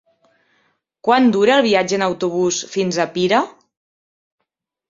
Quant 1.07 1.27
dura 1.35 1.53
el 1.57 1.61
viatge 1.67 1.99
en 1.99 2.05
autobús 2.07 2.63
fins 2.75 3.01
a 3.05 3.07
Pira? 3.19 3.43